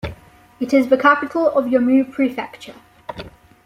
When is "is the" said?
0.73-0.97